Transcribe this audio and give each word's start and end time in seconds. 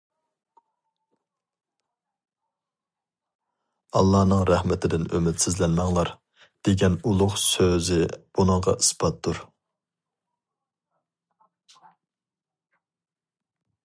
«ئاللانىڭ 3.99 4.41
رەھمىتىدىن 4.51 5.05
ئۈمىدسىزلەنمەڭلار» 5.19 6.11
دېگەن 6.69 6.97
ئۇلۇغ 7.11 7.37
سۆزى 7.43 8.01
بۇنىڭغا 8.41 8.77
ئىسپاتتۇر. 8.81 9.45